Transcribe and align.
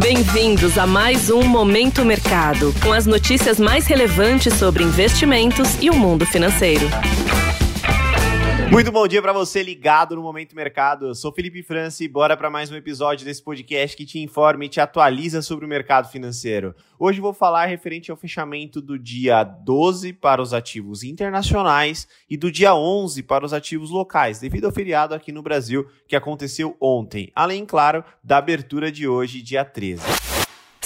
Bem-vindos 0.00 0.78
a 0.78 0.86
mais 0.86 1.28
um 1.28 1.42
Momento 1.42 2.06
Mercado, 2.06 2.74
com 2.82 2.90
as 2.90 3.04
notícias 3.04 3.60
mais 3.60 3.86
relevantes 3.86 4.54
sobre 4.54 4.82
investimentos 4.82 5.76
e 5.78 5.90
o 5.90 5.94
mundo 5.94 6.24
financeiro. 6.24 6.88
Muito 8.70 8.92
bom 8.92 9.08
dia 9.08 9.20
para 9.20 9.32
você 9.32 9.64
ligado 9.64 10.14
no 10.14 10.22
Momento 10.22 10.54
Mercado. 10.54 11.08
Eu 11.08 11.14
sou 11.16 11.32
Felipe 11.32 11.60
Franci 11.60 12.04
e 12.04 12.08
bora 12.08 12.36
para 12.36 12.48
mais 12.48 12.70
um 12.70 12.76
episódio 12.76 13.26
desse 13.26 13.42
podcast 13.42 13.96
que 13.96 14.06
te 14.06 14.20
informa 14.20 14.64
e 14.64 14.68
te 14.68 14.80
atualiza 14.80 15.42
sobre 15.42 15.64
o 15.64 15.68
mercado 15.68 16.08
financeiro. 16.08 16.72
Hoje 16.96 17.20
vou 17.20 17.32
falar 17.32 17.66
referente 17.66 18.12
ao 18.12 18.16
fechamento 18.16 18.80
do 18.80 18.96
dia 18.96 19.42
12 19.42 20.12
para 20.12 20.40
os 20.40 20.54
ativos 20.54 21.02
internacionais 21.02 22.06
e 22.30 22.36
do 22.36 22.48
dia 22.50 22.72
11 22.72 23.24
para 23.24 23.44
os 23.44 23.52
ativos 23.52 23.90
locais, 23.90 24.38
devido 24.38 24.66
ao 24.66 24.72
feriado 24.72 25.16
aqui 25.16 25.32
no 25.32 25.42
Brasil 25.42 25.88
que 26.06 26.14
aconteceu 26.14 26.76
ontem, 26.80 27.32
além, 27.34 27.66
claro, 27.66 28.04
da 28.22 28.36
abertura 28.36 28.92
de 28.92 29.08
hoje, 29.08 29.42
dia 29.42 29.64
13. 29.64 30.29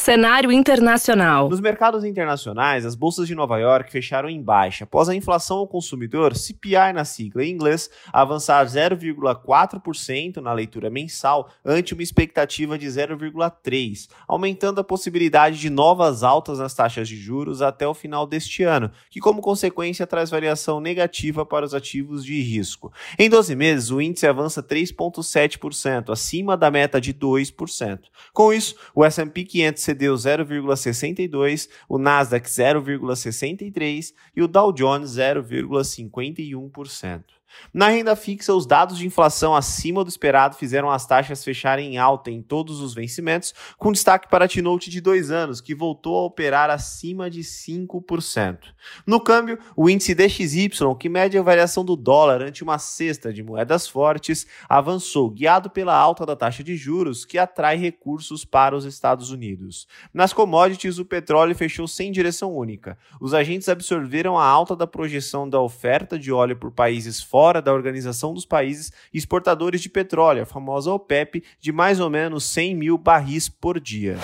Cenário 0.05 0.53
internacional. 0.53 1.49
Nos 1.49 1.63
mercados 1.63 2.05
internacionais, 2.05 2.85
as 2.85 2.95
bolsas 2.95 3.27
de 3.27 3.35
Nova 3.35 3.57
York 3.57 3.91
fecharam 3.91 4.29
em 4.29 4.43
baixa 4.43 4.85
após 4.85 5.09
a 5.09 5.15
inflação 5.15 5.57
ao 5.57 5.67
consumidor, 5.67 6.37
CPI 6.37 6.93
na 6.93 7.07
sigla 7.07 7.43
em 7.43 7.51
inglês, 7.51 7.89
avançar 8.13 8.67
0,4% 8.67 10.43
na 10.43 10.53
leitura 10.53 10.91
mensal 10.91 11.49
ante 11.65 11.95
uma 11.95 12.03
expectativa 12.03 12.77
de 12.77 12.87
0,3%, 12.87 14.11
aumentando 14.29 14.79
a 14.79 14.85
possibilidade 14.85 15.59
de 15.59 15.71
novas 15.71 16.23
altas 16.23 16.59
nas 16.59 16.75
taxas 16.75 17.09
de 17.09 17.17
juros 17.17 17.63
até 17.63 17.89
o 17.89 17.95
final 17.95 18.27
deste 18.27 18.63
ano, 18.63 18.91
que 19.09 19.21
como 19.21 19.41
consequência 19.41 20.07
traz 20.07 20.29
variação 20.29 20.83
negativa 20.83 21.47
para 21.47 21.65
os 21.65 21.73
ativos 21.73 22.23
de 22.23 22.43
risco. 22.43 22.93
Em 23.19 23.31
12 23.31 23.57
meses, 23.57 23.91
o 23.91 24.03
índice 24.03 24.27
avança 24.27 24.63
3,7%, 24.63 26.13
acima 26.13 26.59
da 26.59 26.71
meta 26.71 27.01
de 27.01 27.15
2%. 27.15 28.01
Com 28.35 28.53
isso, 28.53 28.75
o 28.95 29.03
S&P 29.03 29.45
500 29.45 29.94
cedeu 29.95 30.15
0,62, 30.15 31.69
o 31.89 31.97
Nasdaq 31.99 32.49
0,63 32.49 34.13
e 34.35 34.43
o 34.43 34.49
Dow 34.49 34.73
Jones 34.73 35.13
0,51%. 35.13 37.23
Na 37.73 37.89
renda 37.89 38.15
fixa, 38.15 38.55
os 38.55 38.67
dados 38.67 38.99
de 38.99 39.07
inflação 39.07 39.55
acima 39.55 40.05
do 40.05 40.09
esperado 40.09 40.57
fizeram 40.57 40.91
as 40.91 41.07
taxas 41.07 41.45
fecharem 41.45 41.95
em 41.95 41.99
alta 41.99 42.31
em 42.31 42.43
todos 42.43 42.81
os 42.81 42.95
vencimentos, 42.95 43.55
com 43.77 43.93
destaque 43.93 44.29
para 44.29 44.45
a 44.45 44.49
T-Note 44.49 44.91
de 44.91 45.01
dois 45.01 45.31
anos, 45.31 45.61
que 45.61 45.75
voltou 45.75 46.17
a 46.17 46.25
operar 46.25 46.71
acima 46.71 47.31
de 47.31 47.41
5%. 47.41 48.59
No 49.07 49.21
câmbio, 49.21 49.59
o 49.77 49.89
índice 49.89 50.15
DXY, 50.15 50.71
que 50.99 51.09
mede 51.09 51.39
a 51.39 51.43
variação 51.43 51.85
do 51.85 51.97
dólar 51.97 52.43
ante 52.43 52.63
uma 52.63 52.79
cesta 52.79 53.33
de 53.33 53.43
moedas 53.43 53.89
fortes, 53.89 54.47
avançou, 54.69 55.31
guiado 55.31 55.71
pela 55.71 55.97
alta 55.97 56.25
da 56.25 56.37
taxa 56.37 56.63
de 56.63 56.77
juros, 56.77 57.25
que 57.25 57.39
atrai 57.39 57.77
recursos 57.77 58.45
para 58.45 58.77
os 58.77 58.85
Estados 58.85 59.31
Unidos. 59.31 59.87
Nas 60.13 60.33
commodities, 60.33 60.99
o 60.99 61.05
petróleo 61.05 61.55
fechou 61.55 61.89
sem 61.89 62.13
direção 62.13 62.55
única. 62.55 62.97
Os 63.21 63.35
agentes 63.35 63.69
absorveram 63.69 64.39
a 64.39 64.45
alta 64.45 64.77
da 64.77 64.87
projeção 64.87 65.49
da 65.49 65.61
oferta 65.61 66.19
de 66.19 66.31
óleo 66.31 66.57
por 66.57 66.71
países 66.71 67.23
fortes 67.23 67.44
fora 67.45 67.61
da 67.61 67.75
Organização 67.75 68.33
dos 68.33 68.47
Países 68.47 68.91
Exportadores 69.13 69.83
de 69.83 69.91
Petróleo, 69.91 70.45
a 70.45 70.47
famosa 70.47 70.91
OPEP, 70.91 71.45
de 71.61 71.73
mais 71.73 72.01
ou 72.01 72.09
menos 72.09 72.45
100 72.45 72.75
mil 72.75 72.97
barris 72.97 73.51
por 73.51 73.79
dia. 73.79 74.17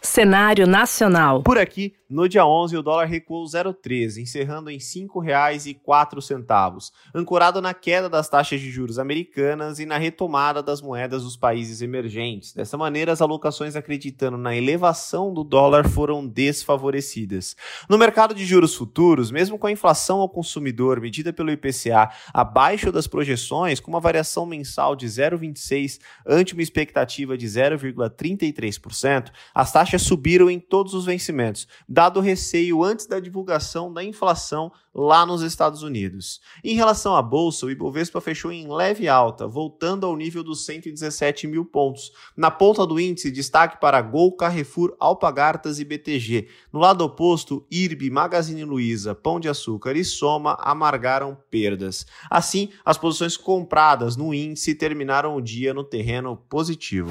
Cenário 0.00 0.66
nacional. 0.66 1.42
Por 1.42 1.58
aqui, 1.58 1.92
no 2.10 2.26
dia 2.26 2.46
11, 2.46 2.74
o 2.74 2.82
dólar 2.82 3.04
recuou 3.04 3.44
0,13, 3.44 4.22
encerrando 4.22 4.70
em 4.70 4.78
R$ 4.78 4.82
5,04, 4.82 6.90
ancorado 7.14 7.60
na 7.60 7.74
queda 7.74 8.08
das 8.08 8.30
taxas 8.30 8.62
de 8.62 8.70
juros 8.70 8.98
americanas 8.98 9.78
e 9.78 9.84
na 9.84 9.98
retomada 9.98 10.62
das 10.62 10.80
moedas 10.80 11.24
dos 11.24 11.36
países 11.36 11.82
emergentes. 11.82 12.54
Dessa 12.54 12.78
maneira, 12.78 13.12
as 13.12 13.20
alocações 13.20 13.76
acreditando 13.76 14.38
na 14.38 14.56
elevação 14.56 15.34
do 15.34 15.44
dólar 15.44 15.86
foram 15.86 16.26
desfavorecidas. 16.26 17.54
No 17.90 17.98
mercado 17.98 18.34
de 18.34 18.46
juros 18.46 18.74
futuros, 18.74 19.30
mesmo 19.30 19.58
com 19.58 19.66
a 19.66 19.72
inflação 19.72 20.20
ao 20.20 20.30
consumidor 20.30 21.02
medida 21.02 21.30
pelo 21.30 21.50
IPCA 21.50 22.10
abaixo 22.32 22.90
das 22.90 23.06
projeções, 23.06 23.80
com 23.80 23.90
uma 23.90 24.00
variação 24.00 24.46
mensal 24.46 24.96
de 24.96 25.06
0,26 25.06 26.00
ante 26.26 26.54
uma 26.54 26.62
expectativa 26.62 27.36
de 27.36 27.46
0,33%, 27.46 29.30
as 29.54 29.70
taxas 29.70 30.00
subiram 30.00 30.48
em 30.48 30.58
todos 30.58 30.94
os 30.94 31.04
vencimentos 31.04 31.68
dado 31.98 32.20
o 32.20 32.22
receio 32.22 32.84
antes 32.84 33.06
da 33.06 33.18
divulgação 33.18 33.92
da 33.92 34.04
inflação 34.04 34.70
lá 34.94 35.26
nos 35.26 35.42
Estados 35.42 35.82
Unidos. 35.82 36.40
Em 36.62 36.76
relação 36.76 37.16
à 37.16 37.20
bolsa, 37.20 37.66
o 37.66 37.70
Ibovespa 37.72 38.20
fechou 38.20 38.52
em 38.52 38.72
leve 38.72 39.08
alta, 39.08 39.48
voltando 39.48 40.06
ao 40.06 40.16
nível 40.16 40.44
dos 40.44 40.64
117 40.64 41.48
mil 41.48 41.64
pontos. 41.64 42.12
Na 42.36 42.52
ponta 42.52 42.86
do 42.86 43.00
índice, 43.00 43.32
destaque 43.32 43.80
para 43.80 44.00
Gol, 44.00 44.30
Carrefour, 44.36 44.94
Alpagartas 45.00 45.80
e 45.80 45.84
BTG. 45.84 46.46
No 46.72 46.78
lado 46.78 47.02
oposto, 47.02 47.66
IRB, 47.68 48.10
Magazine 48.10 48.62
Luiza, 48.62 49.12
Pão 49.12 49.40
de 49.40 49.48
Açúcar 49.48 49.96
e 49.96 50.04
Soma 50.04 50.56
amargaram 50.60 51.36
perdas. 51.50 52.06
Assim, 52.30 52.68
as 52.84 52.96
posições 52.96 53.36
compradas 53.36 54.16
no 54.16 54.32
índice 54.32 54.72
terminaram 54.72 55.34
o 55.34 55.42
dia 55.42 55.74
no 55.74 55.82
terreno 55.82 56.36
positivo. 56.48 57.10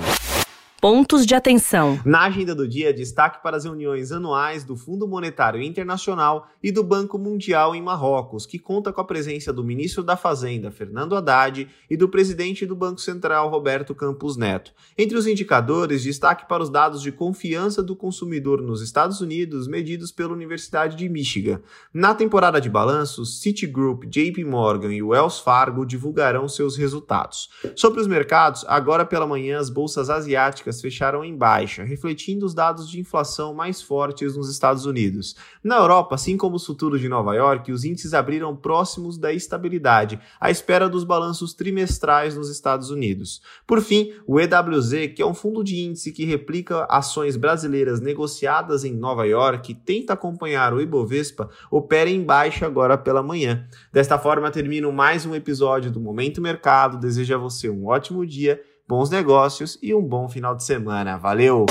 Pontos 0.79 1.25
de 1.25 1.33
atenção. 1.33 1.99
Na 2.05 2.25
agenda 2.25 2.53
do 2.53 2.67
dia, 2.67 2.93
destaque 2.93 3.41
para 3.41 3.57
as 3.57 3.63
reuniões 3.63 4.11
anuais 4.11 4.63
do 4.63 4.75
Fundo 4.75 5.07
Monetário 5.07 5.59
Internacional 5.59 6.47
e 6.61 6.71
do 6.71 6.83
Banco 6.83 7.17
Mundial 7.17 7.73
em 7.73 7.81
Marrocos, 7.81 8.45
que 8.45 8.59
conta 8.59 8.93
com 8.93 9.01
a 9.01 9.03
presença 9.03 9.51
do 9.51 9.63
ministro 9.63 10.03
da 10.03 10.15
Fazenda, 10.15 10.69
Fernando 10.69 11.15
Haddad, 11.15 11.67
e 11.89 11.97
do 11.97 12.07
presidente 12.07 12.63
do 12.63 12.75
Banco 12.75 13.01
Central, 13.01 13.49
Roberto 13.49 13.95
Campos 13.95 14.37
Neto. 14.37 14.71
Entre 14.95 15.17
os 15.17 15.25
indicadores, 15.25 16.03
destaque 16.03 16.47
para 16.47 16.61
os 16.61 16.69
dados 16.69 17.01
de 17.01 17.11
confiança 17.11 17.81
do 17.81 17.95
consumidor 17.95 18.61
nos 18.61 18.83
Estados 18.83 19.19
Unidos, 19.19 19.67
medidos 19.67 20.11
pela 20.11 20.33
Universidade 20.33 20.95
de 20.95 21.09
Michigan. 21.09 21.59
Na 21.91 22.13
temporada 22.13 22.61
de 22.61 22.69
balanços, 22.69 23.41
Citigroup, 23.41 24.03
JP 24.03 24.43
Morgan 24.43 24.93
e 24.93 25.01
Wells 25.01 25.39
Fargo 25.39 25.87
divulgarão 25.87 26.47
seus 26.47 26.77
resultados. 26.77 27.49
Sobre 27.75 27.99
os 27.99 28.05
mercados, 28.05 28.63
agora 28.67 29.03
pela 29.03 29.25
manhã, 29.25 29.57
as 29.57 29.71
bolsas 29.71 30.11
asiáticas 30.11 30.66
asiáticas 30.67 30.81
fecharam 30.81 31.23
em 31.23 31.35
baixa, 31.35 31.83
refletindo 31.83 32.45
os 32.45 32.53
dados 32.53 32.89
de 32.89 32.99
inflação 32.99 33.53
mais 33.53 33.81
fortes 33.81 34.35
nos 34.35 34.49
Estados 34.49 34.85
Unidos. 34.85 35.35
Na 35.63 35.77
Europa, 35.77 36.15
assim 36.15 36.37
como 36.37 36.57
os 36.57 36.65
futuros 36.65 36.99
de 36.99 37.09
Nova 37.09 37.33
York, 37.33 37.71
os 37.71 37.83
índices 37.83 38.13
abriram 38.13 38.55
próximos 38.55 39.17
da 39.17 39.33
estabilidade, 39.33 40.19
à 40.39 40.51
espera 40.51 40.89
dos 40.89 41.03
balanços 41.03 41.53
trimestrais 41.53 42.35
nos 42.35 42.49
Estados 42.49 42.89
Unidos. 42.91 43.41
Por 43.65 43.81
fim, 43.81 44.13
o 44.25 44.39
EWZ, 44.39 45.13
que 45.15 45.21
é 45.21 45.25
um 45.25 45.33
fundo 45.33 45.63
de 45.63 45.79
índice 45.79 46.11
que 46.11 46.25
replica 46.25 46.85
ações 46.89 47.37
brasileiras 47.37 48.01
negociadas 48.01 48.83
em 48.83 48.93
Nova 48.93 49.25
York 49.25 49.71
e 49.71 49.75
tenta 49.75 50.13
acompanhar 50.13 50.73
o 50.73 50.81
Ibovespa, 50.81 51.49
opera 51.71 52.09
em 52.09 52.23
baixa 52.23 52.65
agora 52.65 52.97
pela 52.97 53.23
manhã. 53.23 53.67
Desta 53.91 54.17
forma, 54.17 54.51
termino 54.51 54.91
mais 54.91 55.25
um 55.25 55.33
episódio 55.33 55.91
do 55.91 55.99
Momento 55.99 56.41
Mercado. 56.41 56.99
Desejo 56.99 57.35
a 57.35 57.37
você 57.37 57.69
um 57.69 57.87
ótimo 57.87 58.25
dia 58.25 58.61
bons 58.87 59.09
negócios 59.09 59.77
e 59.81 59.93
um 59.93 60.01
bom 60.01 60.29
final 60.29 60.55
de 60.55 60.63
semana. 60.63 61.17
Valeu! 61.17 61.65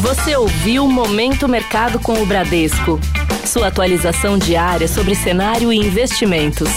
Você 0.00 0.36
ouviu 0.36 0.86
Momento 0.86 1.48
Mercado 1.48 1.98
com 1.98 2.22
o 2.22 2.26
Bradesco. 2.26 3.00
Sua 3.44 3.66
atualização 3.66 4.38
diária 4.38 4.86
sobre 4.86 5.14
cenário 5.16 5.72
e 5.72 5.76
investimentos. 5.76 6.68